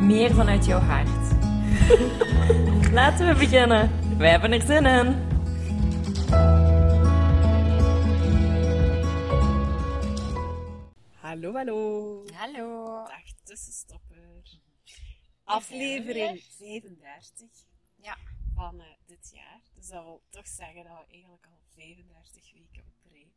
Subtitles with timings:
[0.00, 1.08] meer vanuit jouw hart.
[2.92, 3.90] Laten we beginnen.
[4.18, 5.28] Wij hebben er zin in.
[11.22, 12.24] Hallo, hallo.
[12.34, 13.04] Hallo.
[13.06, 14.42] Dag tussenstopper.
[15.44, 17.48] Aflevering 35
[17.96, 18.16] Ja.
[18.54, 19.60] van eh, dit jaar.
[19.74, 23.32] Dus dat wil toch zeggen dat we eigenlijk al 35 weken op rij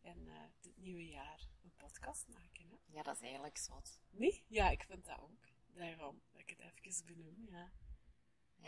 [0.00, 2.66] in eh, dit nieuwe jaar een podcast maken.
[2.68, 2.76] Hè?
[2.96, 4.00] Ja, dat is eigenlijk zot.
[4.10, 4.44] Nee?
[4.48, 5.50] Ja, ik vind dat ook.
[5.72, 7.48] Daarom dat ik het even benoem.
[7.50, 7.70] Ja.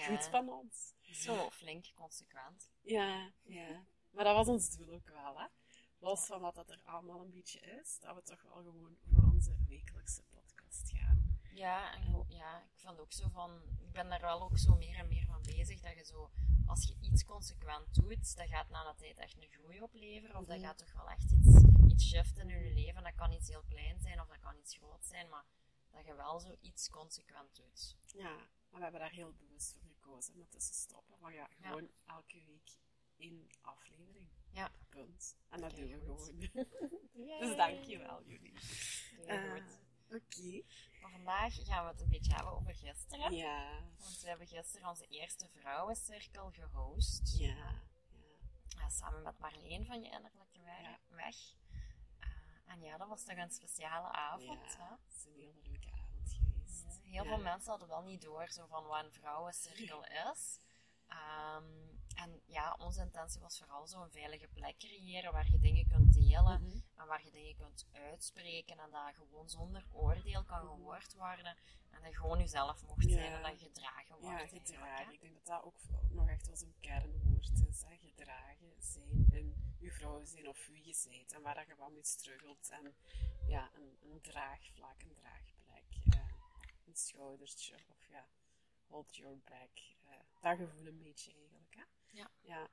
[0.06, 0.94] Goed spannend.
[1.00, 2.70] Zo flink consequent.
[2.80, 3.86] Ja, ja.
[4.10, 5.46] Maar dat was ons doel ook wel, hè.
[5.98, 9.22] Los van wat dat er allemaal een beetje is, dat we toch wel gewoon voor
[9.32, 11.38] onze wekelijkse podcast gaan.
[11.54, 14.96] Ja, en ja, ik vind ook zo van, ik ben daar wel ook zo meer
[14.98, 16.30] en meer van bezig, dat je zo,
[16.66, 20.46] als je iets consequent doet, dat gaat na een tijd echt een groei opleveren, of
[20.46, 20.66] dat Mhm.
[20.66, 23.02] gaat toch wel echt iets, iets shiften in je leven.
[23.02, 25.44] Dat kan iets heel klein zijn, of dat kan iets groot zijn, maar
[25.94, 27.96] dat je wel zo iets consequent doet.
[28.06, 28.36] Ja,
[28.68, 31.16] maar we hebben daar heel bewust voor gekozen met tussen stoppen.
[31.20, 32.78] Maar ja, gewoon elke week
[33.16, 34.28] één aflevering.
[34.50, 34.70] Ja.
[34.88, 35.36] Punt.
[35.48, 36.48] En dat doen we goed.
[36.52, 37.38] gewoon.
[37.40, 38.52] dus dankjewel, jullie.
[39.16, 39.82] Heel Eh, goed.
[40.08, 40.62] Oké.
[41.00, 43.34] Maar vandaag gaan we het een beetje hebben over gisteren.
[43.34, 43.82] Ja.
[43.98, 47.38] Want we hebben gisteren onze eerste vrouwencirkel gehost.
[47.38, 47.46] Ja.
[47.46, 47.82] Ja.
[48.68, 50.80] Ja, samen met Marleen van je innerlijke weg.
[50.82, 50.98] Ja.
[52.74, 54.72] En ja, dat was toch een speciale avond.
[54.76, 54.94] Ja, Hè?
[55.04, 56.84] het is een hele leuke avond geweest.
[57.02, 57.28] Ja, Heel Ja.
[57.34, 60.58] veel mensen hadden wel niet door zo van wat een vrouwencirkel is.
[61.08, 61.64] Ehm,
[62.14, 66.12] en ja, onze intentie was vooral zo een veilige plek creëren waar je dingen kunt
[66.14, 66.78] delen Mhm.
[66.96, 71.56] en waar je dingen kunt uitspreken en dat gewoon zonder oordeel kan gehoord worden
[71.90, 74.40] en dat je gewoon jezelf mocht zijn en dat je gedragen wordt.
[74.50, 75.12] Ja, gedragen.
[75.12, 75.76] Ik denk dat dat ook
[76.10, 77.82] nog echt wel zo'n kernwoord is.
[77.82, 77.96] Hè?
[77.96, 81.32] Gedragen zijn in je vrouw zijn of wie je bent.
[81.32, 82.68] En waar dat je wel mee struggelt.
[82.70, 82.94] En
[83.46, 85.84] ja, een, een draagvlak, een draagplek.
[86.14, 86.32] eh,
[86.86, 87.74] een schoudertje.
[87.88, 88.28] Of ja,
[88.86, 89.70] hold your back.
[90.08, 91.74] eh, dat gevoel een beetje eigenlijk.
[91.74, 91.82] Hè?
[92.10, 92.30] Ja.
[92.40, 92.68] ja.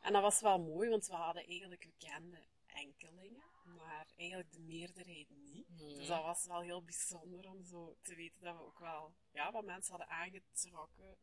[0.00, 3.42] En dat was wel mooi, want we hadden eigenlijk, we kenden enkelingen.
[3.76, 5.68] Maar eigenlijk de meerderheid niet.
[5.68, 5.94] Nee.
[5.96, 9.52] Dus dat was wel heel bijzonder om zo te weten dat we ook wel ja,
[9.52, 11.16] wat mensen hadden aangetrokken.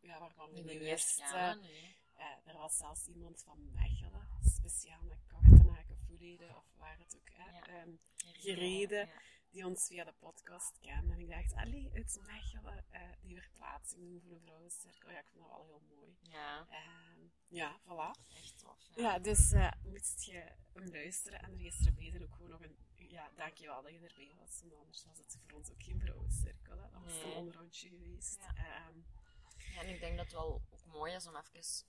[0.00, 1.24] Ja, waarvan we niet eens wisten.
[1.24, 1.96] kennen, nee.
[2.20, 7.30] Eh, er was zelfs iemand van Mechelen, speciaal met Kortenaken, Voeleden of waar het ook,
[7.32, 9.08] hè, ehm, gereden.
[9.50, 11.12] Die ons via de podcast kende.
[11.12, 15.10] En ik dacht, allee, uit Mechelen, eh, die verplaatsing doen voor de vrouwencirkel.
[15.10, 16.16] Ja, ik vond dat wel heel mooi.
[16.20, 18.34] Ja, Ehm, ja, voilà.
[18.36, 18.88] echt tof.
[18.94, 22.76] Ja, dus eh, moest je hem luisteren en er zijn ook gewoon nog een...
[22.94, 26.76] Ja, dankjewel dat je erbij was, want anders was het voor ons ook geen vrouwencirkel.
[26.78, 26.90] Hè.
[26.90, 27.24] Dat was Nee.
[27.24, 28.38] een onderrondje geweest.
[28.40, 28.54] Ja.
[28.54, 28.98] Ehm,
[29.74, 31.86] Ja, en ik denk dat het wel ook mooi is om even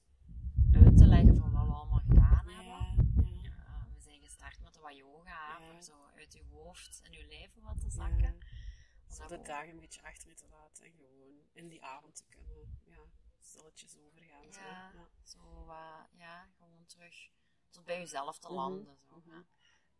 [0.86, 3.24] uit te leggen van wat we allemaal gedaan hebben.
[3.26, 3.50] ja, ja.
[3.68, 5.60] Ja, we zijn gestart met wat yoga, Ja.
[5.72, 8.20] voor zo uit je hoofd en je lijf wat te zakken.
[8.20, 9.18] Ja.
[9.20, 12.24] Hebben de dagen een beetje achter je te laten en gewoon in die avond te
[12.30, 12.98] kunnen ja,
[13.40, 14.54] stilletjes overgaan.
[14.54, 14.60] Zo.
[14.62, 14.92] Ja.
[14.94, 15.08] Ja.
[15.24, 15.66] Zo,
[16.12, 17.30] ja, gewoon terug
[17.70, 18.98] tot bij jezelf te Mhm, landen.
[18.98, 19.42] Zo, mhm.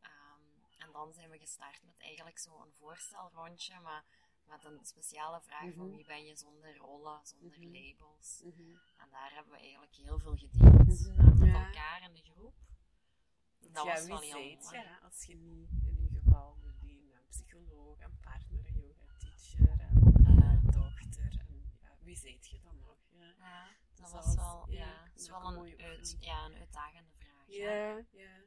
[0.02, 0.42] Ehm,
[0.78, 4.06] en dan zijn we gestart met eigenlijk zo'n voorstelrondje, maar
[4.46, 5.96] met een speciale vraag van Mhm.
[5.96, 7.72] wie ben je zonder rollen, zonder Mhm.
[7.74, 8.42] labels.
[8.44, 8.62] Mhm.
[8.98, 11.08] En daar hebben we eigenlijk heel veel gedeeld
[11.38, 11.66] met ja.
[11.66, 12.54] elkaar in de groep.
[13.60, 14.58] Dat ja, was wel wie heel mooi.
[14.72, 20.26] je, hè, als je niet in ieder geval een psycholoog, een partner, een yoga-teacher, een
[20.42, 22.98] eh, dochter, en, ja, wie zijt je dan nog?
[23.10, 26.18] Ja, Ja, dat Dus was dat was- wel, ja, ja, is wel een mooie uit,
[26.20, 27.46] ja, een uitdagende vraag.
[27.48, 28.42] ja, ja.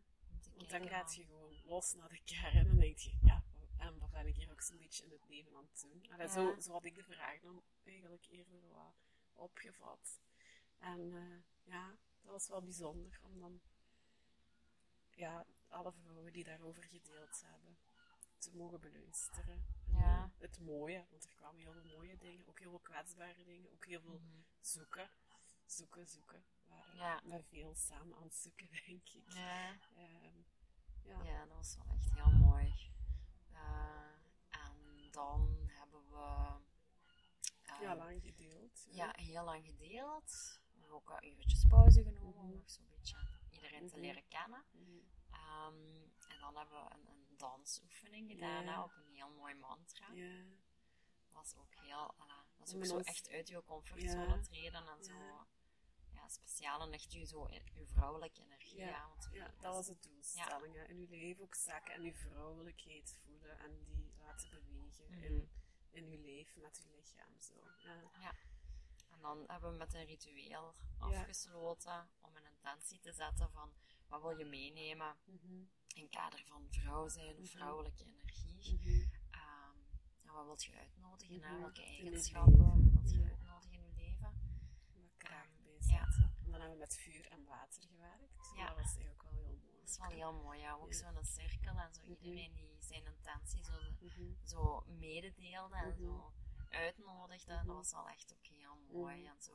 [0.56, 3.43] Want dan gaat je gewoon los naar de kern en dan denk je, ja,
[3.86, 6.12] en wat ben ik hier ook zo'n beetje in het leven aan het doen?
[6.12, 6.60] Allee, zo, Ja.
[6.60, 8.94] zo had ik de vraag dan eigenlijk eerder wat
[9.32, 10.20] opgevat.
[10.78, 11.88] En eh, ja,
[12.22, 13.60] dat was wel bijzonder om dan
[15.10, 17.78] ja, alle vrouwen die daarover gedeeld hebben
[18.38, 19.64] te mogen beluisteren.
[19.86, 20.30] En, Ja.
[20.38, 23.84] het mooie, want er kwamen heel veel mooie dingen, ook heel veel kwetsbare dingen, ook
[23.86, 24.40] heel veel Mhm.
[24.60, 25.10] zoeken,
[25.64, 26.44] zoeken, zoeken.
[26.64, 27.20] We waren Ja.
[27.24, 29.32] met veel samen aan het zoeken, denk ik.
[29.32, 30.42] Ja, Ehm,
[31.02, 31.22] ja.
[31.22, 32.92] ja, dat was wel echt heel mooi.
[33.64, 36.16] Eh, en dan hebben we
[37.62, 38.86] eh, Ja, lang gedeeld.
[38.90, 40.58] ja, heel lang gedeeld.
[40.72, 42.56] We hebben ook eventjes pauze genomen om Mhm.
[42.56, 43.16] nog zo'n beetje
[43.50, 44.00] iedereen te Mhm.
[44.04, 44.64] leren kennen.
[44.70, 44.98] Mhm.
[45.30, 50.12] Ehm, en dan hebben we een, een dansoefening gedaan op een heel mooi mantra.
[50.12, 50.44] Ja.
[51.32, 55.46] was ook heel, En ook zo ons- echt uit je comfortzone treden en zo.
[56.24, 56.30] Ja.
[56.30, 58.78] Speciaal en echt je, zo, je vrouwelijke energie.
[58.78, 59.08] Ja.
[59.08, 60.76] Want Ja, dat was de doelstelling.
[60.88, 65.22] In uw leven ook zakken en uw vrouwelijkheid voelen en die laten bewegen Mhm.
[65.22, 65.48] in,
[65.90, 67.40] in uw leven met uw lichaam.
[67.40, 67.54] Zo.
[68.20, 68.34] Ja.
[69.10, 73.72] En dan hebben we met een ritueel afgesloten om een intentie te zetten van
[74.08, 75.62] wat wil je meenemen Mhm.
[75.94, 77.44] in kader van vrouw zijn Mhm.
[77.46, 78.74] vrouwelijke energie.
[78.78, 79.08] Mhm.
[79.30, 79.78] Ehm,
[80.24, 81.36] en wat wil je uitnodigen?
[81.36, 81.60] Mhm.
[81.60, 83.24] Welke eigenschappen wil je Ja.
[83.28, 84.32] uitnodigen in je leven?
[84.94, 85.80] Wat kracht bij Ja.
[85.80, 86.32] zetten.
[86.43, 88.52] En dan hebben we met vuur en water gewerkt.
[88.56, 88.66] Ja.
[88.66, 89.78] Dat was eigenlijk wel heel mooi.
[89.80, 90.74] Dat is wel heel mooi, ja.
[90.74, 90.98] Ook Ja.
[90.98, 92.10] zo in een cirkel en zo Mhm.
[92.10, 94.32] iedereen die zijn intentie zo, Mhm.
[94.44, 96.32] zo mededeelde en zo
[96.70, 97.54] uitnodigde.
[97.54, 97.66] Mhm.
[97.66, 99.26] Dat was al echt ook heel mooi.
[99.26, 99.52] En zo,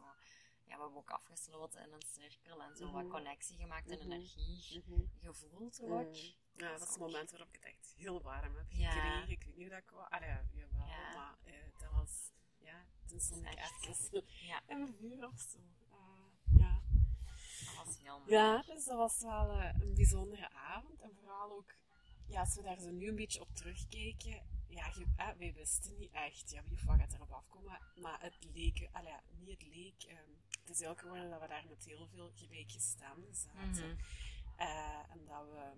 [0.66, 4.62] ja, we hebben ook afgesloten in een cirkel en zo wat connectie gemaakt en energie
[5.22, 6.16] gevoeld ook.
[6.54, 8.92] Ja, dat is het moment waarop ik het echt heel warm heb Ja.
[8.92, 9.30] gekregen.
[9.30, 10.06] Ik weet niet hoe dat kwam.
[10.06, 11.14] Allee, ja, jawel, Ja.
[11.16, 12.32] maar eh, dat was...
[12.58, 14.12] Ja, toen stond ik echt-
[14.68, 15.60] in mijn vuur of zo.
[18.28, 18.62] Ja.
[18.62, 21.02] dus dat was wel eh, een bijzondere avond.
[21.02, 21.74] En vooral ook,
[22.28, 24.58] ja, als we daar zo nu een beetje op terugkijken...
[24.68, 27.80] Ja, je, eh, wij wisten niet echt ja, wie wat gaat erop afkomen.
[27.96, 28.90] Maar het leek...
[28.92, 30.04] Allee, niet het leek...
[30.04, 30.30] ehm,
[30.66, 33.88] het is ook geworden dat we daar met heel veel gelijkgestemden zaten.
[33.90, 33.96] Mhm.
[34.58, 35.72] Eh, en dat we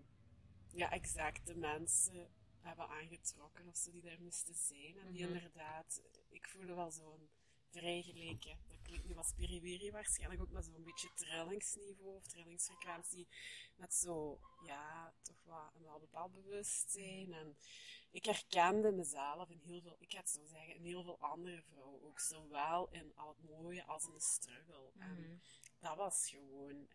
[0.78, 2.30] ja, exact de mensen
[2.62, 4.98] hebben aangetrokken of zo die daar moesten zijn.
[4.98, 5.34] En die Mhm.
[5.36, 7.30] inderdaad, ik voelde wel zo'n
[7.72, 13.28] gelijke, dat klinkt nu wat spiriwiri waarschijnlijk ook, maar zo'n beetje trillingsniveau of trillingsfrequentie.
[13.76, 17.34] Met zo, ja, toch wat een wel bepaald bewustzijn.
[17.34, 17.58] En
[18.12, 21.62] ik herkende mezelf in heel veel, ik ga het zo zeggen, in heel veel andere
[21.64, 22.20] vrouwen ook.
[22.20, 24.92] Zowel in al het mooie als in de struggle.
[25.00, 25.38] En Mhm.
[25.80, 26.88] dat was gewoon,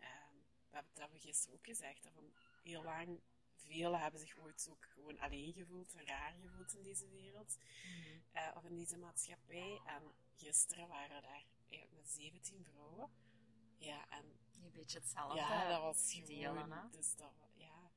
[0.69, 2.31] we hebben dat we gisteren ook gezegd, dat van
[2.63, 3.19] heel lang,
[3.57, 8.19] velen hebben zich ooit ook gewoon alleen gevoeld en raar gevoeld in deze wereld, Mhm.
[8.31, 9.81] eh, of in deze maatschappij.
[9.85, 10.03] En
[10.35, 13.09] gisteren waren daar eigenlijk met 17 vrouwen.
[13.77, 14.25] Ja, en
[14.63, 15.35] Een beetje hetzelfde.
[15.35, 17.91] ja, dat was gewoon, dus dat, ja.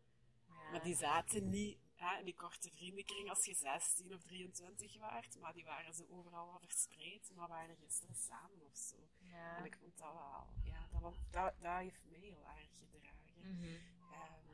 [0.48, 0.70] Ja.
[0.70, 5.38] Maar die zaten niet hè, in die korte vriendenkring als je 16 of 23 waart,
[5.38, 8.96] maar die waren zo overal wel verspreid, maar waren gisteren samen of zo.
[9.18, 9.56] Ja.
[9.56, 13.42] En ik vond dat wel, ja, dat, was, dat, dat heeft mij heel erg gedragen.
[13.42, 14.49] Is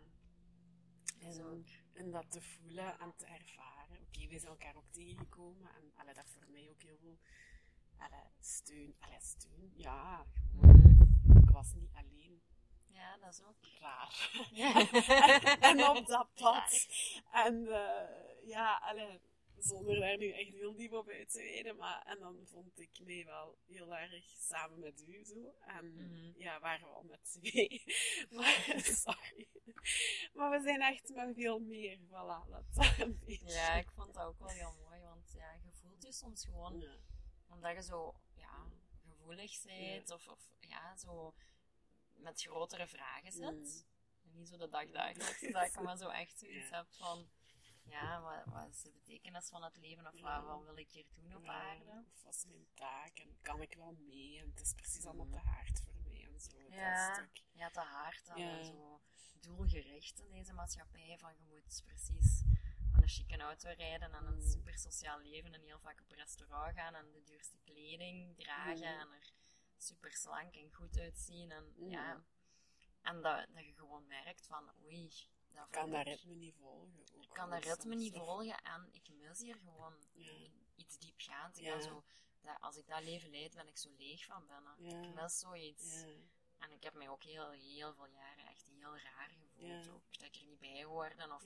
[1.21, 3.99] en, dat te voelen en te ervaren.
[4.07, 7.19] Oké, we zijn elkaar ook tegengekomen en allee, dat voor mij ook heel veel
[7.99, 8.95] allee, steun.
[8.99, 11.09] Allee, steun, ja, gewoon.
[11.43, 12.43] Ik was niet alleen
[12.87, 13.57] Ja, dat is ook.
[13.81, 14.31] raar.
[14.53, 14.91] Ja.
[15.71, 16.87] en op dat pad.
[17.33, 19.21] En eh, ja, allee,
[19.59, 22.99] zonder daar nu echt heel diep op uit te wijden, maar en dan vond ik
[23.05, 25.55] mij wel heel erg samen met u zo.
[25.61, 26.33] En Mhm.
[26.41, 27.83] ja, waren we al met twee.
[28.31, 28.65] maar,
[29.05, 29.16] sorry.
[30.67, 31.99] Maar zijn echt met veel meer.
[31.99, 33.49] Voilà, dat is een beetje.
[33.53, 36.81] Ja, ik vond dat ook wel heel mooi, want ja, je voelt je soms gewoon,
[36.81, 36.97] Ja.
[37.49, 38.67] omdat je zo ja,
[39.09, 41.35] gevoelig bent of, of ja, zo
[42.15, 43.85] met grotere vragen zit.
[44.23, 44.35] Mm.
[44.37, 46.77] Niet zo de dagdagelijkse zaken, maar zo echt zoiets Ja.
[46.77, 47.29] hebt van,
[47.85, 50.43] ja, wat, wat is de betekenis van het leven of Ja.
[50.43, 52.05] wat, wat wil ik hier doen op Ja, aarde?
[52.15, 54.39] Of was mijn taak en kan ik wel mee?
[54.39, 55.33] En het is precies allemaal Mm.
[55.33, 55.95] te hard voor
[56.41, 56.57] zo.
[56.69, 57.07] Ja.
[57.07, 57.45] Dat stuk.
[57.53, 58.65] Ja, te hard en Ja.
[58.65, 59.01] zo
[59.41, 61.17] doelgericht in deze maatschappij.
[61.19, 62.43] Van je moet precies
[62.93, 64.49] aan een chique auto rijden en een Mm.
[64.51, 68.95] super sociaal leven en heel vaak op een restaurant gaan en de duurste kleding dragen
[68.95, 69.01] Mm.
[69.01, 69.33] en er
[69.77, 71.51] super slank en goed uitzien.
[71.51, 71.91] En, Mm.
[71.91, 72.23] ja,
[73.03, 75.11] en dat, dat je gewoon merkt van oei,
[75.53, 77.01] dat Ik kan dat ritme niet volgen.
[77.15, 80.33] Ook ik kan dat ritme niet volgen en ik mis hier gewoon Ja.
[80.77, 81.59] iets diepgaand.
[81.59, 81.81] Ik Ja.
[81.81, 82.05] zo,
[82.47, 84.75] dat, als ik dat leven leid, ben ik zo leeg van binnen.
[84.79, 85.03] Ja.
[85.09, 85.93] Ik mis zoiets.
[85.93, 86.07] Ja.
[86.59, 89.85] En ik heb mij ook heel, heel veel jaren echt heel raar gevoeld.
[89.85, 89.93] Ja.
[89.93, 91.33] Ook dat ik er niet bij hoorde.
[91.35, 91.45] Of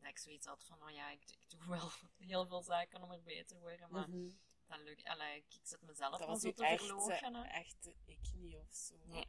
[0.00, 1.90] dat ik zoiets had van, oh ja, ik, ik doe wel
[2.30, 3.90] heel veel zaken om erbij te worden.
[3.90, 4.30] Maar Mhm.
[4.66, 7.50] dat lukt, allee, ik, ik zit mezelf Dat was zo te echte, verloochenen.
[7.50, 8.94] echte ik niet of zo.
[9.04, 9.26] Nee.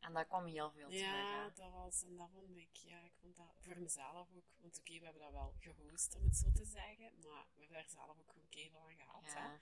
[0.00, 1.00] En dat kwam heel veel terug.
[1.04, 4.78] Ja, dat was, en dat vond ik, ja, ik vond dat voor mezelf ook, want
[4.78, 7.88] oké, we hebben dat wel gehost, om het zo te zeggen, maar we hebben daar
[7.88, 9.56] zelf ook gewoon keihard aan gehad, hè.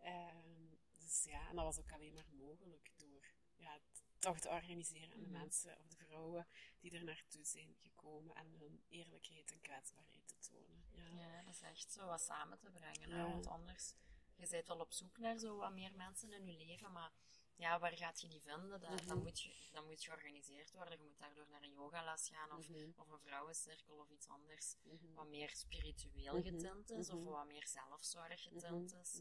[0.00, 3.24] Ehm, dus ja, en dat was ook alleen maar mogelijk door
[3.56, 5.38] ja, het toch te organiseren en de Mhm.
[5.38, 6.46] mensen of de vrouwen
[6.80, 10.84] die er naartoe zijn gekomen en hun eerlijkheid en kwetsbaarheid te tonen.
[10.92, 11.08] Ja.
[11.20, 13.08] ja, dat is echt zo wat samen te brengen.
[13.08, 13.28] Ja.
[13.28, 13.94] Want anders,
[14.36, 17.12] je bent wel op zoek naar zo wat meer mensen in je leven, maar
[17.56, 18.68] ja, waar gaat je die vinden?
[18.80, 19.06] Dat, Mhm.
[19.06, 20.96] dat, moet je, dat moet georganiseerd worden.
[20.98, 24.76] Je moet daardoor naar een yogales gaan of, Mhm, of een vrouwencirkel of iets anders.
[25.14, 29.20] wat meer spiritueel getint is, of wat meer zelfzorg getint is.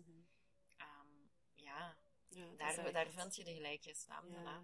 [1.69, 1.95] Ja,
[2.57, 4.43] daar, echt- daar vind je de gelijkgestemden.
[4.43, 4.63] Ja, ja.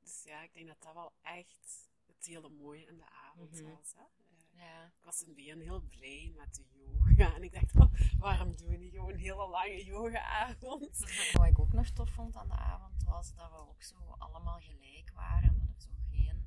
[0.00, 3.70] Dus ja, ik denk dat dat wel echt het hele mooie in de avond Mhm.
[3.70, 3.92] was.
[3.96, 4.02] Hè?
[4.02, 4.08] Eh,
[4.52, 4.84] Ja.
[4.86, 7.34] Ik was in het begin heel blij met de yoga.
[7.34, 10.98] En ik dacht, oh, waarom doen we niet gewoon een hele lange yogaavond?
[11.32, 14.60] Wat ik ook nog tof vond aan de avond, was dat we ook zo allemaal
[14.60, 15.58] gelijk waren.
[15.58, 16.46] Dat er zo geen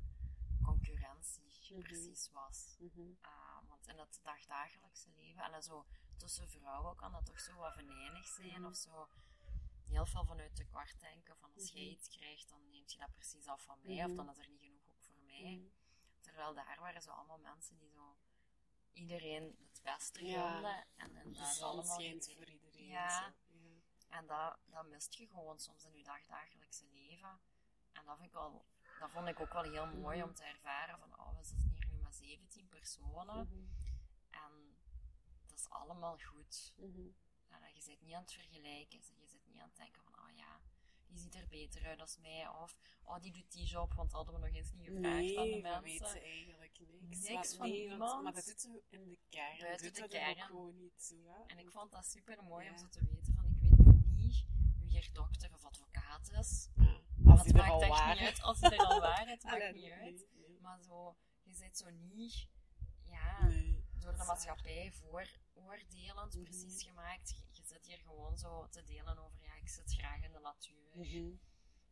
[0.62, 1.42] concurrentie
[1.74, 1.82] Mhm.
[1.82, 2.76] precies was.
[2.78, 3.00] Mhm.
[3.20, 5.84] Ah, want in het dagdagelijkse leven, en dan zo
[6.16, 8.64] tussen vrouwen kan dat toch zo wat venijnig zijn Mhm.
[8.64, 9.08] of zo.
[9.84, 11.90] Heel veel vanuit tekort denken, van als jij Mhm.
[11.92, 14.10] iets krijgt, dan neemt je dat precies af van mij, Mhm.
[14.10, 15.40] of dan is er niet genoeg ook voor mij.
[15.56, 15.66] Mhm.
[16.20, 18.16] Terwijl daar waren zo allemaal mensen die zo
[18.92, 20.50] iedereen het beste Ja.
[20.52, 20.86] gunden.
[20.96, 22.86] En, dat is allemaal schijnt ge- voor iedereen.
[22.86, 23.08] Ja.
[23.08, 23.34] ja.
[24.08, 27.40] En dat, dat mist je gewoon soms in je dagdagelijkse leven.
[27.92, 28.64] En dat, vind ik wel,
[28.98, 30.28] dat vond ik ook wel heel mooi Mhm.
[30.28, 31.73] om te ervaren van, oh, hier nu met
[32.24, 33.46] 17 personen.
[33.46, 33.64] Mhm.
[34.30, 34.76] En
[35.46, 36.74] dat is allemaal goed.
[36.76, 38.98] En je zit niet aan het vergelijken.
[38.98, 40.60] Je zit niet aan het denken van, oh ja,
[41.06, 42.48] die ziet er beter uit dan mij.
[42.48, 45.44] Of, oh, die doet die job, want dat hadden we nog eens niet gevraagd aan
[45.44, 45.82] de Nee, we mensen.
[45.82, 47.54] weten eigenlijk niks.
[47.54, 48.22] Van nee, want-.
[48.22, 49.58] Maar dat doet we in de kern.
[49.58, 50.30] Buiten doet de dat kern.
[50.30, 51.44] ook gewoon niet zo.
[51.46, 54.46] En ik vond dat super mooi om zo te weten van, ik weet nu niet
[54.80, 56.68] wie hier dokter of advocaat is.
[56.76, 57.02] Ja.
[57.30, 58.42] Als er maakt echt niet uit.
[58.42, 60.26] Als die er al waren, het maakt niet nee, uit.
[60.34, 60.58] nee.
[60.60, 62.48] Maar zo, je zit zo niet,
[63.04, 66.42] ja, Nee, door de maatschappij vooroordelend Mhm.
[66.42, 67.30] precies gemaakt.
[67.30, 70.38] Je, je zit hier gewoon zo te delen over, ja, ik zit graag in de
[70.40, 70.90] natuur.
[70.94, 71.32] Mhm.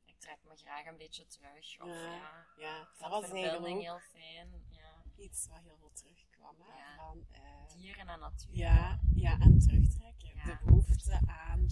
[0.04, 1.80] Ik trek me graag een beetje terug.
[1.80, 2.47] Of Ja.
[2.56, 4.64] ja, dat was eigenlijk heel fijn.
[4.68, 6.56] Ja, iets wat heel veel terugkwam.
[6.61, 6.78] Hè?
[6.78, 6.97] Ja.
[6.97, 8.56] Van, eh, dieren en natuur.
[8.56, 10.35] ja, ja, en terugtrekken.
[10.44, 11.66] De behoefte aan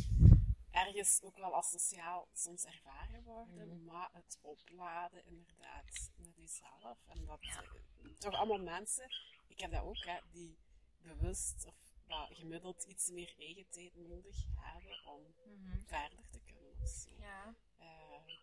[0.70, 3.84] ergens ook wel als sociaal soms ervaren worden, Mhm.
[3.84, 6.98] maar het opladen inderdaad met jezelf.
[7.08, 7.62] En dat Ja.
[7.62, 9.10] eh, toch allemaal mensen,
[9.48, 10.58] ik heb dat ook, hè, die
[11.02, 11.74] bewust of
[12.06, 15.80] nou, gemiddeld iets meer eigen tijd nodig hebben om Mhm.
[15.86, 16.58] verder te kunnen.
[17.18, 17.54] Ja.
[17.78, 18.34] Eh,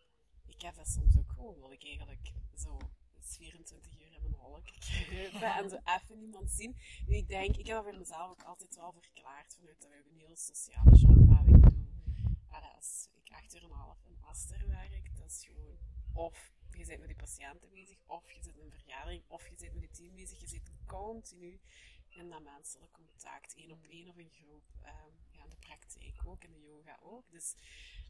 [0.45, 2.77] ik heb dat soms ook gewoon, wil ik eigenlijk zo
[3.15, 6.77] eens 24 uur in mijn holk kruipen en zo even niemand zien.
[7.07, 10.05] Nu, ik denk, ik heb dat voor mezelf ook altijd wel verklaard vanuit dat ik
[10.11, 11.53] een heel sociale job wat ik doe.
[11.53, 11.56] En
[12.63, 15.77] als ik acht uur en een half in Aster werk, dat is gewoon
[16.13, 19.55] of je zit met die patiënten bezig, of je zit in een vergadering, of je
[19.55, 20.39] zit met je team bezig.
[20.39, 21.59] Je zit continu
[22.07, 24.63] in dat menselijk contact, één op één of in groep.
[24.81, 27.31] Ehm, ja, in de praktijk ook, in de yoga ook.
[27.31, 27.55] Dus,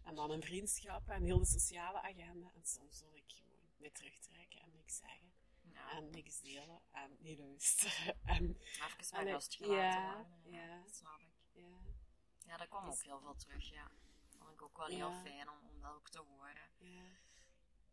[0.04, 2.52] en dan een vriendschap en heel de sociale agenda.
[2.56, 5.32] En soms wil ik gewoon mee terugtrekken en niks zeggen.
[5.62, 5.92] Ja.
[5.92, 8.18] En niks delen en niet luisteren.
[8.26, 10.52] En, Even Allee, rust gelaten ja, worden.
[10.52, 10.84] Ja, ja.
[10.92, 11.34] snap ik.
[11.54, 11.78] ja,
[12.46, 13.92] Ja, dat kwam ook heel veel terug, ja.
[14.48, 14.96] Vond ik ook wel Ja.
[14.96, 16.70] heel fijn om, om dat ook te horen.
[16.80, 17.02] ja,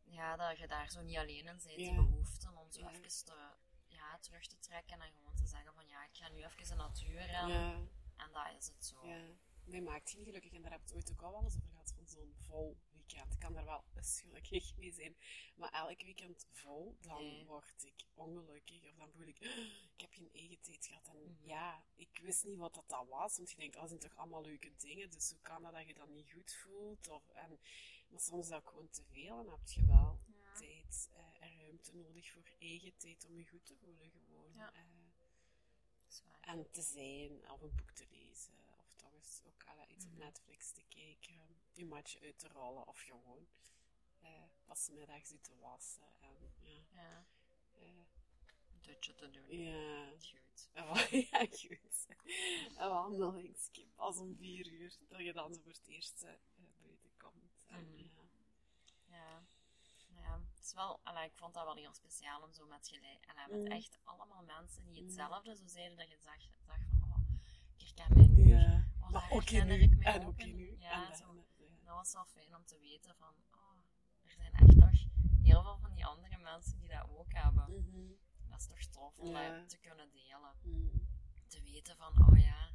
[0.05, 1.95] Ja, dat je daar zo niet alleen in bent, die Ja.
[1.95, 2.91] behoeften om zo Ja.
[2.91, 3.53] even te,
[3.87, 6.75] ja, terug te trekken en gewoon te zeggen van ja, ik ga nu even de
[6.75, 7.47] natuur in.
[7.49, 7.75] ja.
[8.17, 9.07] En dat is het zo.
[9.07, 9.23] Ja,
[9.65, 10.53] mij maakt geen gelukkig.
[10.53, 12.77] En daar heb ik het ooit ook al wel eens over gehad, van zo'n vol
[13.07, 13.33] weekend.
[13.33, 15.17] Ik kan daar wel eens gelukkig mee zijn.
[15.57, 18.85] Maar elk weekend vol, dan word ik ongelukkig.
[18.85, 19.57] Of dan voel ik, "Ah,
[19.95, 21.07] ik heb geen eigen tijd gehad.
[21.09, 21.47] En Mhm.
[21.47, 23.37] ja, ik wist niet wat dat, was.
[23.37, 25.11] Want je denkt, dat zijn toch allemaal leuke dingen.
[25.11, 27.09] Dus hoe kan dat dat je dat niet goed voelt?
[27.09, 27.59] Of, en,
[28.09, 29.39] maar soms is dat gewoon te veel.
[29.41, 30.53] En heb je wel Ja.
[30.55, 34.11] tijd eh, en ruimte nodig voor eigen tijd om je goed te voelen.
[34.11, 34.53] Gewoon.
[34.55, 34.73] Ja.
[34.75, 34.83] Eh,
[36.41, 38.55] en te zijn, of een boek te lezen,
[39.05, 40.15] toch eens ook alle iets Mhm.
[40.15, 41.41] op Netflix te kijken,
[41.73, 43.47] je matje uit te rollen, of gewoon
[44.21, 46.03] eh, pas middags uit te wassen.
[46.21, 47.27] En, ja, Ja,
[47.73, 48.05] eh,
[48.83, 49.59] dutje te doen.
[49.59, 50.07] ja.
[50.19, 50.69] Goed.
[50.73, 50.85] En
[51.31, 52.07] ja, goed.
[52.77, 56.33] Een wandelingskip als om vier uur, dat je dan zo voor het eerst eh,
[56.83, 57.63] buiten komt.
[57.67, 57.99] En, Mhm.
[57.99, 58.23] ja.
[59.07, 59.47] Ja.
[60.21, 63.27] Ja, het is wel, allee, ik vond dat wel heel speciaal om zo met, gelijk,
[63.29, 63.73] allee, met Mhm.
[63.73, 65.05] echt allemaal mensen die Mhm.
[65.05, 67.19] hetzelfde zo zeiden, dat je zag, zag van, oh,
[67.77, 68.49] ik herken mij nu.
[68.49, 68.87] Ja.
[69.05, 70.49] Oh, Maar ook in nu, en ook ook in.
[70.49, 70.77] in nu.
[70.79, 71.27] Ja, en zo.
[71.27, 71.75] dan- ja.
[71.85, 73.77] Dat was wel fijn om te weten van, oh,
[74.25, 74.91] er zijn echt nog
[75.43, 77.71] heel veel van die andere mensen die dat ook hebben.
[77.71, 78.13] Mhm.
[78.49, 79.59] Dat is toch tof om Ja.
[79.59, 80.55] dat te kunnen delen.
[80.63, 80.99] Mhm.
[81.47, 82.71] Te weten van, oh ja,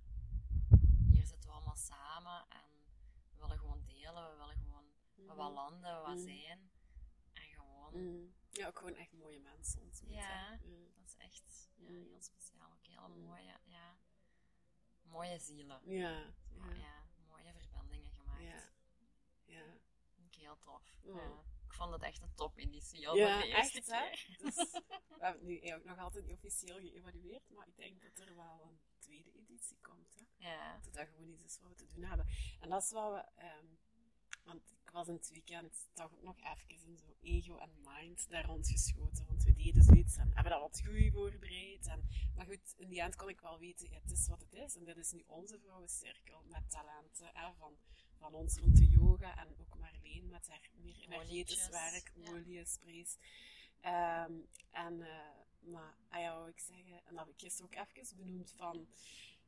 [1.11, 2.69] hier zitten we allemaal samen en
[3.33, 5.35] we willen gewoon delen, we willen gewoon Mhm.
[5.35, 6.69] wat landen, wat zijn.
[7.33, 8.31] En gewoon.
[8.51, 10.17] Ja, ook gewoon echt mooie mensen ontmoeten.
[10.17, 10.49] Ja.
[10.95, 12.71] Dat is echt ja, heel speciaal.
[12.99, 13.25] Ook Mhm.
[13.25, 13.55] mooie,
[15.09, 15.81] mooie zielen.
[15.85, 16.09] Ja.
[16.09, 16.73] Ja.
[16.75, 17.03] Ja.
[17.27, 18.43] mooie verbindingen gemaakt.
[18.43, 18.69] Ja.
[19.45, 19.63] Ja.
[20.15, 20.83] Vind ik heel tof.
[21.03, 21.13] Ja.
[21.13, 21.43] Ja.
[21.65, 24.09] Ik vond het echt een topeditie al Ja, de echt, hè?
[24.43, 28.35] Dus, we hebben het nu nog altijd niet officieel geëvalueerd, maar ik denk dat er
[28.35, 30.15] wel een tweede editie komt.
[30.15, 30.49] Hè?
[30.49, 30.79] Ja.
[30.83, 32.25] Dat dat gewoon iets is wat we te doen hebben.
[32.59, 33.41] En dat is wat we...
[33.41, 33.65] ehm,
[34.49, 38.29] want ik was in het weekend toch ook nog even in zo ego en mind
[38.29, 39.25] daar rondgeschoten.
[39.25, 41.87] Want we deden zoiets en hebben dat wat goed voorbereid.
[41.87, 42.03] En,
[42.35, 44.75] maar goed, in die eind kon ik wel weten, ja, het is wat het is.
[44.75, 47.73] En dit is nu onze vrouwencirkel met talenten hè, van,
[48.17, 49.37] van ons rond de yoga.
[49.37, 52.11] En ook Marleen met haar meer energetisch werk,
[52.45, 52.65] ja.
[52.65, 53.17] sprays.
[53.81, 54.33] Ehm,
[54.71, 58.17] en, eh, maar, ah ja, wou ik zeggen, en dat heb ik gisteren ook even
[58.17, 58.87] benoemd van,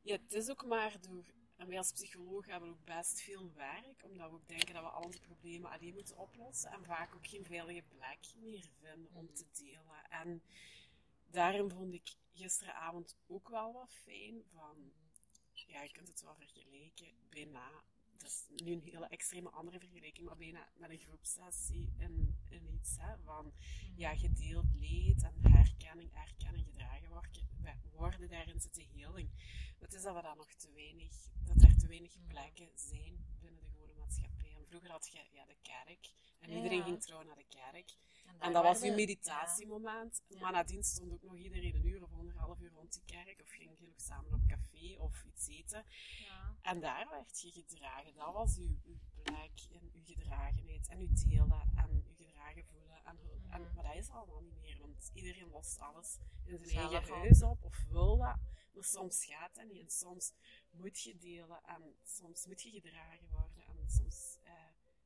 [0.01, 1.25] ja, het is ook maar door,
[1.61, 4.89] en wij als psycholoog hebben ook best veel werk, omdat we ook denken dat we
[4.89, 9.45] al problemen alleen moeten oplossen en vaak ook geen veilige plek meer vinden om te
[9.51, 10.09] delen.
[10.09, 10.43] En
[11.25, 14.93] daarom vond ik gisteravond ook wel wat fijn van,
[15.53, 17.83] ja, je kunt het wel vergelijken, bijna
[18.21, 22.73] dat is nu een hele extreme andere vergelijking, maar bijna met een groepsessie in, in
[22.73, 23.53] iets hè, van
[23.95, 27.47] ja, gedeeld leed en herkenning, erkenning, gedragen worden,
[27.91, 29.29] worden daarin zit de heling.
[29.79, 31.13] Het is dat we daar nog te weinig,
[31.43, 34.40] dat er te weinig plekken zijn binnen de gewone maatschappij.
[34.71, 37.95] Vroeger had je ja, de kerk en iedereen ging trouw naar de kerk.
[38.39, 40.23] En, dat was uw meditatiemoment.
[40.39, 43.41] Maar nadien stond ook nog iedereen een uur of anderhalf uur rond die kerk.
[43.41, 45.85] Of ging je nog samen op café of iets eten.
[46.25, 46.57] Ja.
[46.61, 48.13] En daar werd je gedragen.
[48.13, 50.87] Dat was uw, uw plek en uw gedragenheid.
[50.87, 53.05] En uw delen en uw gedragen voelen.
[53.05, 53.73] En, en, mhm.
[53.75, 54.79] maar dat is allemaal niet meer.
[54.79, 57.63] Want iedereen lost alles in zijn eigen huis op.
[57.63, 58.37] Of wil dat.
[58.73, 59.81] Maar soms gaat dat niet.
[59.81, 60.33] En soms
[60.69, 61.61] moet je delen.
[61.65, 63.65] En soms moet je gedragen worden.
[63.65, 64.39] En soms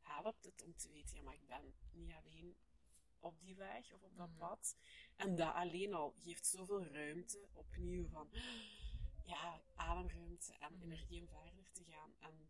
[0.08, 2.56] helpt het om te weten, ja, maar ik ben niet alleen
[3.20, 4.38] op die weg of op dat mhm.
[4.38, 4.76] pad.
[5.16, 8.30] En dat alleen al geeft zoveel ruimte opnieuw van
[9.24, 10.84] ja, ademruimte en mhm.
[10.84, 12.14] energie om verder te gaan.
[12.20, 12.50] En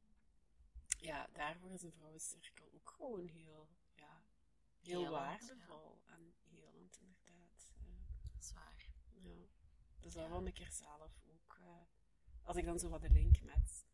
[0.98, 4.24] ja, daarvoor is een vrouwencirkel ook gewoon heel, ja,
[4.82, 7.74] heel, waardevol en helend inderdaad.
[8.40, 8.90] Zwaar.
[9.14, 9.48] Ja.
[10.00, 11.58] Dus dat vond ik er zelf ook.
[11.62, 11.82] Uh,
[12.44, 13.86] als ik dan zo wat de link met.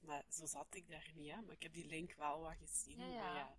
[0.00, 2.98] Maar zo zat ik daar niet, hè, maar ik heb die link wel wat gezien.
[2.98, 3.34] Ja, ja.
[3.34, 3.56] ja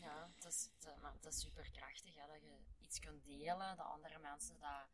[0.00, 0.70] ja, het is,
[1.12, 4.88] het, is superkrachtig hè, dat je iets kunt delen, dat andere mensen dat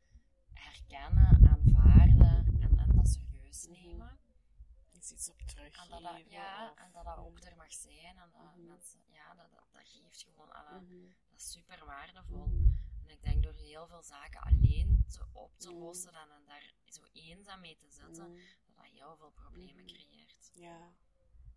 [0.53, 3.73] herkennen, aanvaarden en, en dat serieus mhm.
[3.73, 4.19] nemen.
[4.93, 5.77] Iets, iets op terug.
[5.77, 8.17] En dat, dat ja, en dat dat ook er mag zijn.
[8.17, 8.67] En dat mhm.
[8.67, 11.07] mensen, ja, dat, dat, dat geeft gewoon alle, mhm.
[11.31, 12.75] dat is super waardevol.
[13.07, 16.73] En ik denk door heel veel zaken alleen te, op te lossen en, en daar
[16.85, 18.35] zo eenzaam mee te zitten,
[18.67, 20.51] dat dat heel veel problemen creëert.
[20.55, 20.95] Ja.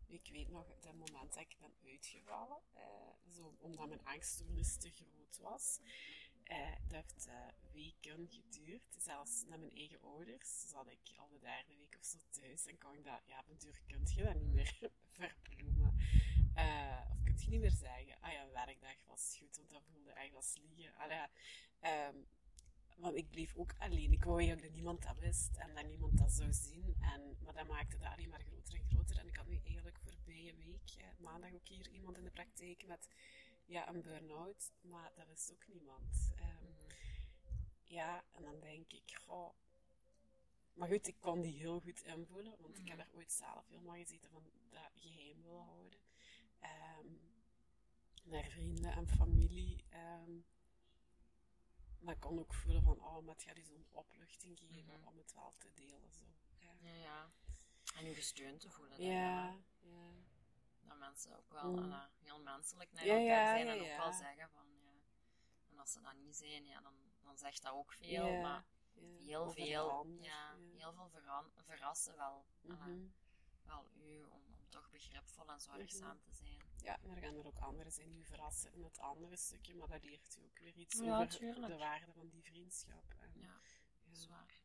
[0.07, 4.91] Ik weet nog het moment dat ik ben uitgevallen, uh, zo, omdat mijn angststoornis te
[4.91, 5.79] groot was.
[6.43, 10.69] Uh, dat heeft uh, weken geduurd, zelfs naar mijn eigen ouders.
[10.69, 13.59] Zat ik al de derde week of zo thuis en kon ik dat, ja, op
[13.59, 14.77] duur kun je dat niet meer
[15.11, 15.95] verbloemen.
[17.11, 20.11] of kun je niet meer zeggen, ah ja, een werkdag was goed, want dat voelde
[20.11, 20.95] echt als liegen.
[20.95, 21.27] Allee,
[22.07, 22.27] um,
[22.97, 24.11] want ik bleef ook alleen.
[24.11, 26.95] Ik wou eigenlijk dat niemand dat wist en dat niemand dat zou zien.
[26.99, 29.17] En, maar dat maakte het alleen maar groter en groter.
[29.17, 32.85] En ik had nu eigenlijk voorbije week, eh, maandag ook hier iemand in de praktijk
[32.85, 33.07] met
[33.65, 34.71] ja, een burn-out.
[34.81, 36.31] Maar dat wist ook niemand.
[36.39, 36.75] Um,
[37.83, 39.53] ja, en dan denk ik, goh.
[40.73, 43.07] Maar goed, ik kon die heel goed invoelen, want ik heb mhm.
[43.07, 45.99] daar ooit zelf helemaal gezeten van dat geheim willen houden.
[46.61, 47.19] Um,
[48.23, 49.85] naar vrienden en familie.
[49.93, 50.45] Um,
[51.99, 55.07] maar ik kon ook voelen van, oh, maar het gaat zo'n opluchting geven mhm.
[55.07, 56.13] om het wel te delen.
[56.13, 56.25] Zo.
[56.57, 56.71] Ja.
[56.79, 57.31] ja, ja.
[57.95, 59.01] En je gesteund te voelen.
[59.01, 60.11] Ja, ja.
[60.81, 61.91] Dat mensen ook wel mm.
[61.91, 64.91] uh, heel menselijk naar elkaar zijn en ook wel zeggen van, ja.
[65.71, 66.93] En als ze dat niet zijn, ja, dan,
[67.23, 68.41] dan zegt dat ook veel.
[68.41, 68.65] Maar
[69.25, 71.09] heel veel, ja, heel veel
[71.55, 73.13] verrassen wel, mm
[73.69, 76.25] wel u om toch begripvol en zorgzaam mhm.
[76.25, 76.57] te zijn.
[76.83, 79.87] Ja, maar er gaan er ook anderen zijn die verrassen in het andere stukje, maar
[79.87, 83.13] dat leert u ook weer iets over de waarde van die vriendschap.
[83.19, 83.61] En, ja,
[84.05, 84.59] ja, zwaar.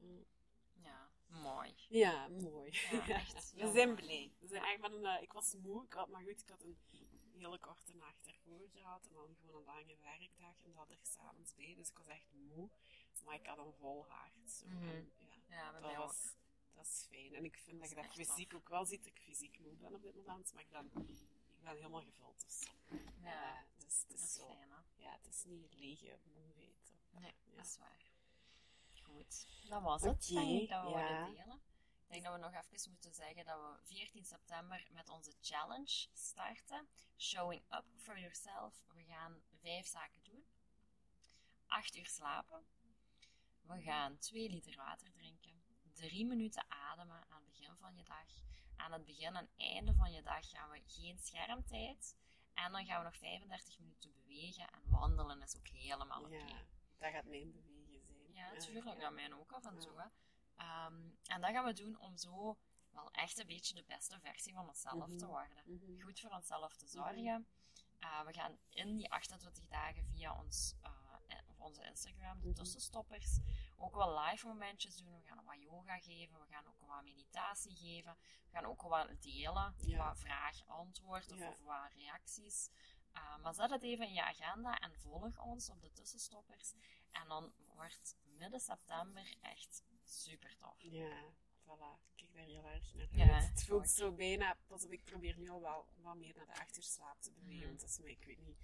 [0.00, 0.24] Mm.
[0.72, 1.74] Ja, mooi.
[1.88, 2.70] Ja, mooi.
[2.90, 4.32] Ja, echt, We zijn blij.
[4.38, 6.78] We zijn echt van, uh, ik was moe, ik had, maar goed, ik had een
[7.38, 11.54] hele korte nacht ervoor gehad en dan gewoon een lange werkdag en dat er s'avonds
[11.54, 12.70] bij, dus ik was echt moe,
[13.24, 14.50] maar ik had een vol hart.
[14.50, 14.66] Zo.
[14.66, 15.10] Mm -hmm.
[15.48, 16.34] ja, ja, dat was,
[16.76, 17.34] dat is fijn.
[17.34, 19.76] En ik vind dat, dat je dat fysiek ook wel ziet, dat ik fysiek moe
[19.76, 20.90] ben op dit moment, maar ik ben
[21.66, 22.40] ben helemaal gevuld.
[22.40, 22.68] Dus,
[23.22, 25.02] ja, uh, dus het is dat is zo, fijn, hè?
[25.02, 26.94] Ja, het is niet lege moeheid.
[27.10, 27.56] Nee, ja.
[27.56, 28.10] dat is waar.
[29.02, 30.28] Goed, dat was het.
[30.28, 31.24] Dat we ja.
[31.24, 31.60] delen.
[32.06, 36.06] Ik denk dat we nog even moeten zeggen dat we 14 september met onze challenge
[36.12, 36.88] starten.
[37.16, 38.84] Showing up for yourself.
[38.88, 40.44] We gaan vijf zaken doen.
[41.66, 42.66] 8 uur slapen.
[43.60, 45.55] We gaan 2 liter water drinken.
[45.96, 48.44] 3 minuten ademen aan het begin van je dag
[48.76, 52.16] aan het begin en einde van je dag gaan we geen schermtijd.
[52.54, 54.68] En dan gaan we nog 35 minuten bewegen.
[54.68, 56.36] En wandelen is ook helemaal oké.
[56.36, 56.64] Ja,
[56.98, 58.32] dat gaat mijn bewegen zijn.
[58.32, 58.86] Ja, natuurlijk.
[58.86, 58.94] Ja.
[58.94, 60.10] Dat mijn ook af en toe.
[60.58, 62.58] Um, en dat gaan we doen om zo
[62.90, 65.26] wel echt een beetje de beste versie van onszelf te mhm.
[65.26, 65.62] worden.
[65.64, 66.00] Mhm.
[66.02, 67.46] Goed voor onszelf te zorgen.
[68.00, 70.90] Uh, we gaan in die 28 dagen via ons uh,
[71.48, 72.56] op onze Instagram, de mhm.
[72.56, 73.38] tussenstoppers,
[73.76, 75.14] ook wel live momentjes doen.
[75.20, 78.16] We gaan wat yoga geven, we gaan ook wat meditatie geven.
[78.20, 80.06] We gaan ook wat delen, ja.
[80.06, 82.70] wat vraag-antwoord of, wat reacties.
[83.12, 86.72] Uh, maar zet het even in je agenda en volg ons op de tussenstoppers.
[87.10, 90.82] En dan wordt midden september echt super tof.
[90.82, 92.00] Ja, voilà.
[92.14, 93.10] Ik kijk daar heel erg naar uit.
[93.10, 94.56] Ja, het voelt zo bijna...
[94.66, 97.66] Pas op, ik probeer nu al wel wat meer naar de achterslaap te bewegen.
[97.66, 98.58] Want dat is me, ik weet niet,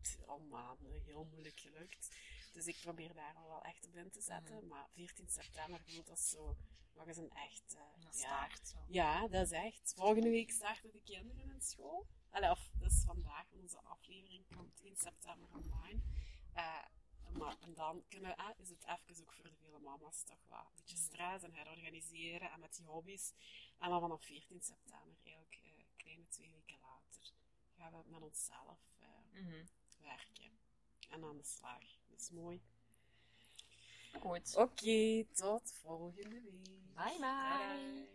[0.00, 2.16] t- al maanden heel moeilijk gelukt.
[2.52, 4.56] Dus ik probeer daar wel echt op in te zetten.
[4.56, 4.66] Mhm.
[4.66, 6.56] Maar 14 september voelt dat zo
[6.94, 7.76] nog eens een echt...
[7.94, 8.68] Een ja, start.
[8.68, 8.78] Zo.
[8.88, 9.92] Ja, dat is echt.
[9.96, 12.06] Volgende week starten de kinderen in school.
[12.30, 16.00] Allee, of dat is vandaag, onze aflevering komt 1 september online.
[16.52, 16.84] Eh,
[17.32, 20.58] maar en dan kunnen, eh, is het even ook voor de vele mama's toch wel
[20.58, 23.32] een beetje stress en herorganiseren en met die hobby's.
[23.78, 27.32] En dan vanaf 14 september, eigenlijk eh, kleine twee weken later,
[27.76, 28.78] gaan we met onszelf
[29.32, 29.64] Mhm.
[30.00, 30.58] werken
[31.08, 31.82] en aan de slag.
[32.20, 32.60] Dat is mooi.
[34.20, 34.56] Goed.
[34.56, 36.70] Oké, tot volgende week.
[36.94, 38.08] Bye bye.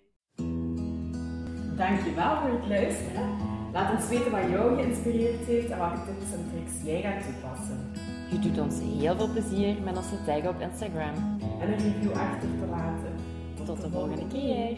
[1.76, 3.38] Dankjewel voor het luisteren.
[3.72, 7.92] Laat ons weten wat jou geïnspireerd heeft en welke tips en tricks jij gaat toepassen.
[8.32, 11.16] Je doet ons heel veel plezier met ons te taggen op Instagram.
[11.60, 13.16] En een review achter te laten.
[13.66, 14.78] Tot de volgende keer.